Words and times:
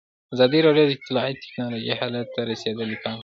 ازادي 0.33 0.59
راډیو 0.67 0.85
د 0.87 0.91
اطلاعاتی 0.97 1.41
تکنالوژي 1.45 1.93
حالت 1.99 2.27
ته 2.35 2.41
رسېدلي 2.51 2.97
پام 3.03 3.13
کړی. 3.17 3.19